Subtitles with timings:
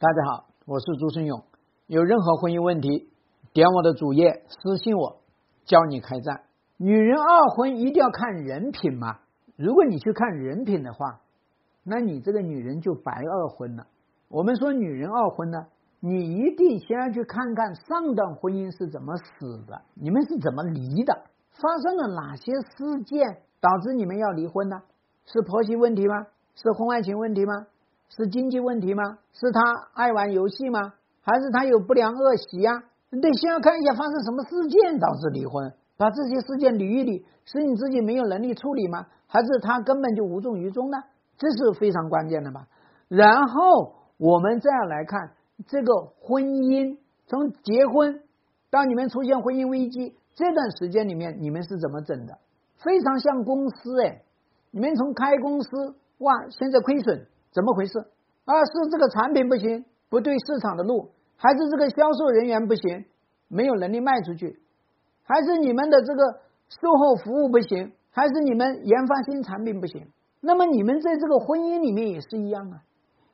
[0.00, 1.44] 大家好，我是朱生勇。
[1.86, 3.10] 有任何婚姻问题，
[3.52, 5.20] 点我的主页私信我，
[5.66, 6.40] 教你开战。
[6.78, 9.18] 女人二婚一定要看人品吗？
[9.56, 11.20] 如果你去看人品的话，
[11.84, 13.86] 那你这个女人就白二婚了。
[14.28, 15.66] 我们说女人二婚呢，
[16.00, 21.12] 你一定先要去看看上段婚姻是怎么死的，你们是怎么离的，
[21.52, 24.80] 发生了哪些事件导致你们要离婚呢？
[25.26, 26.26] 是婆媳问题吗？
[26.54, 27.66] 是婚外情问题吗？
[28.10, 29.18] 是经济问题吗？
[29.32, 29.60] 是他
[29.94, 30.94] 爱玩游戏吗？
[31.22, 32.82] 还是他有不良恶习呀？
[33.10, 39.06] 你得先要看一下发生什么事件导致离婚，把这些事件捋一捋，是你自己没有能力处理吗？
[39.26, 40.98] 还是他根本就无动于衷呢？
[41.38, 42.66] 这是非常关键的吧。
[43.08, 45.32] 然后我们再来看
[45.66, 48.20] 这个婚姻，从结婚
[48.70, 52.38] 到你们出现婚姻危机这段时间里面，你们是怎么整的？
[52.78, 54.22] 非常像公司哎，
[54.70, 57.26] 你们从开公司哇，现在亏损。
[57.52, 57.98] 怎么回事？
[58.44, 63.04] 啊，是这个产品不行，不对市场的路，还是这个销售人员不行，
[63.48, 64.60] 没有能力卖出去，
[65.24, 70.06] 还是你们的这个售后服务不行，还是你们研发新产品不行？
[70.40, 72.82] 那么你们在这个婚姻里面也是一样啊，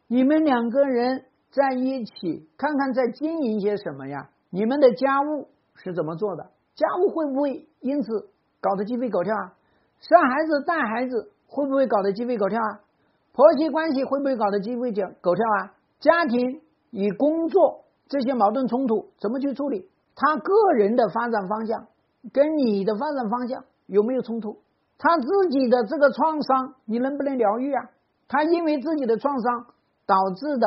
[0.09, 4.29] 你们两个人在一起，看看在经营些什么呀？
[4.51, 6.43] 你们的家务是怎么做的？
[6.75, 8.29] 家务会不会因此
[8.61, 9.55] 搞得鸡飞狗跳啊？
[10.01, 12.81] 生孩子带孩子会不会搞得鸡飞狗跳啊？
[13.37, 15.75] 婆媳关系会不会搞得鸡飞狗跳啊？
[16.01, 19.91] 家庭与工作这些矛盾冲突怎么去处理？
[20.15, 21.87] 他个人的发展方向
[22.33, 24.57] 跟你的发展方向有没有冲突？
[24.97, 27.91] 他自己的这个创伤你能不能疗愈啊？
[28.27, 29.67] 他因为自己的创伤
[30.07, 30.67] 导致的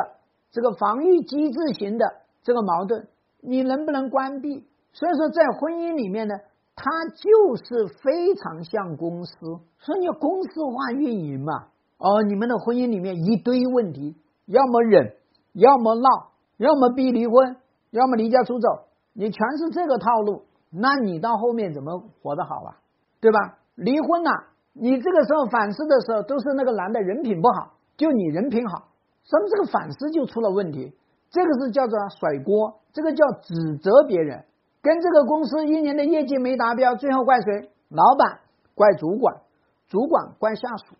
[0.51, 2.05] 这个防御机制型的
[2.43, 3.07] 这个矛盾，
[3.41, 4.67] 你能不能关闭？
[4.93, 6.35] 所以说，在婚姻里面呢，
[6.75, 6.83] 它
[7.15, 11.69] 就是非常像公司，所以要公司化运营嘛。
[11.99, 15.15] 哦，你们的婚姻里面一堆问题，要么忍，
[15.51, 17.57] 要么闹，要么逼离婚，
[17.91, 18.67] 要么离家出走，
[19.13, 22.79] 你全是这个套路，那你到后面怎么活得好啊？
[23.19, 23.57] 对吧？
[23.75, 24.31] 离婚了，
[24.71, 28.87] 你这个时候反思的时候，都是那个男的人品不好，就你人品好，
[29.29, 30.95] 咱们这个反思就出了问题，
[31.29, 34.45] 这个是叫做甩锅，这个叫指责别人，
[34.81, 37.69] 跟这个公司一年的业绩没达标，最后怪谁？
[37.89, 38.39] 老板
[38.73, 39.41] 怪主管，
[39.89, 40.95] 主管怪下属。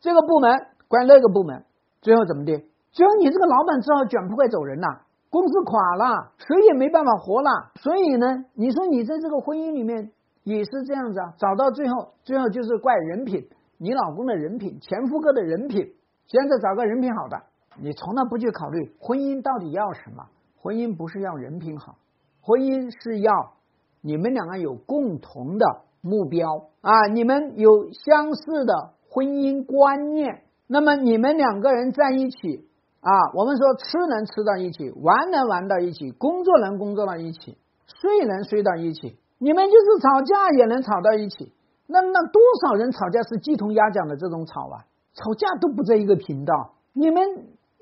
[0.00, 1.64] 这个部门怪那个部门，
[2.00, 2.64] 最后怎么的？
[2.90, 7.70] 最后你这个老板只好卷铺盖走人了，公司垮了，谁也没办法活了。
[7.76, 10.10] 所以呢，你说你在这个婚姻里面
[10.42, 13.46] 也是这样子啊，找到最后，最后就是怪人品，
[13.76, 15.92] 你老公的人品，前夫哥的人品。
[16.26, 17.36] 现在找个人品好的，
[17.80, 20.24] 你从来不去考虑婚姻到底要什么？
[20.56, 21.96] 婚姻不是要人品好，
[22.40, 23.52] 婚姻是要
[24.00, 25.66] 你们两个有共同的
[26.00, 26.48] 目标
[26.80, 28.94] 啊，你们有相似的。
[29.12, 32.68] 婚姻观念，那么你们两个人在一起
[33.00, 41.52] 啊，我们说吃能吃到一起，玩能玩到一起，工作能工作到一起，睡能睡到一起，你们就是吵架也能吵到一起。
[41.88, 44.86] 那那多少人吵架是鸡同鸭讲的这种吵啊？
[45.14, 46.74] 吵架都不在一个频道。
[46.92, 47.20] 你们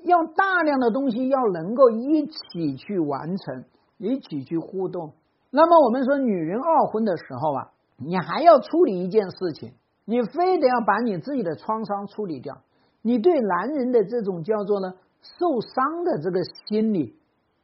[0.05, 3.65] 要大量的东西要能够一起去完成，
[3.99, 5.13] 一起去互动。
[5.51, 7.69] 那么我们说女人二婚的时候啊，
[7.99, 9.73] 你还要处理一件事情。
[10.11, 12.63] 你非得要把你自己的创伤处理掉，
[13.03, 17.15] 你对男人的这种叫做呢受伤的这个心理，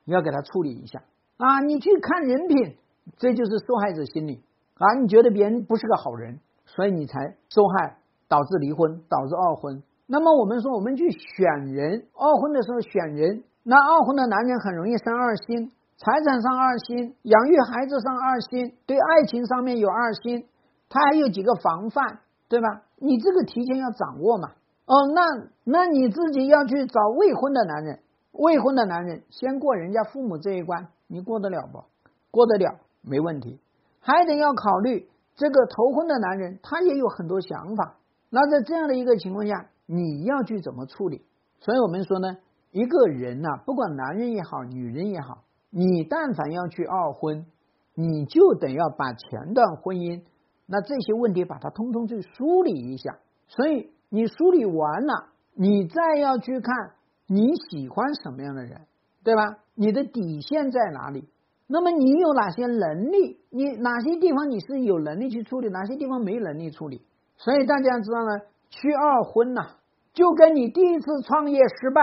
[0.04, 1.02] 你要给他处理一下
[1.38, 1.60] 啊！
[1.60, 2.76] 你去看人品，
[3.16, 4.42] 这就是受害者心理
[4.76, 4.92] 啊！
[5.00, 7.18] 你觉得别人不是个好人，所以你才
[7.48, 7.96] 受害，
[8.28, 9.82] 导致离婚，导致二婚。
[10.06, 20.46] 那么我们说，我们去选人，二婚的时候选人，那二婚的男人很容易生二心，财产上二心，养育孩子上二心，对爱情上面有二心，
[20.90, 22.20] 他还有几个防范。
[22.54, 22.82] 对吧？
[23.00, 24.52] 你这个提前要掌握嘛。
[24.86, 25.22] 哦，那
[25.64, 27.98] 那你自己要去找未婚的男人，
[28.30, 31.82] 未婚的男人先过人家父母这一关，你过得了不？
[32.30, 33.58] 过得了，没问题。
[33.98, 37.96] 还得要考虑这个头婚的男人，他也有很多想法。
[38.30, 41.22] 那在这样的一个情况下，你要去怎么处理？
[41.58, 42.36] 所以我们说呢，
[42.70, 47.46] 一个人呐，不管男人也好，女人也好，你但凡要去二婚，
[47.94, 50.22] 你就得要把前段婚姻。
[50.66, 53.18] 那这些问题把它通通去梳理一下，
[53.48, 56.92] 所以你梳理完了，你再要去看
[57.26, 58.80] 你喜欢什么样的人，
[59.22, 59.58] 对吧？
[59.74, 61.28] 你的底线在哪里？
[61.66, 63.38] 那么你有哪些能力？
[63.50, 67.02] 你哪些地方你是有能力去处理，哪些地方没能力处理？
[67.36, 68.40] 所以大家知道呢，
[68.70, 69.76] 去二婚呐，
[70.12, 72.00] 就跟你第一次创业失败，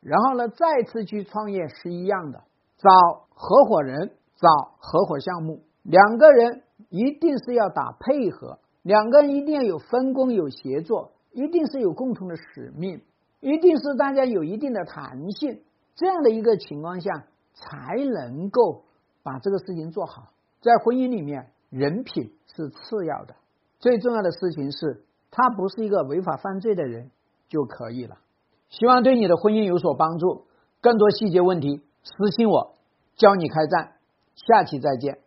[0.00, 2.44] 然后呢再次去创业是一样的，
[2.78, 2.90] 找
[3.30, 4.48] 合伙人，找
[4.78, 6.62] 合伙项目，两个人。
[6.96, 13.02] 一定是要打配合，两个人一定要有分工有协作，一定是有共同的使命，
[13.40, 15.60] 一定是大家有一定的弹性，
[15.94, 18.84] 这样的一个情况下，才能够
[19.22, 20.30] 把这个事情做好。
[20.62, 23.34] 在婚姻里面，人品是次要的，
[23.78, 27.10] 最重要的事情是他不是一个违法犯罪的人
[27.48, 28.16] 就可以了。
[28.70, 30.46] 希望对你的婚姻有所帮助。
[30.80, 32.74] 更多细节问题私信我，
[33.16, 33.92] 教你开战。
[34.34, 35.25] 下期再见。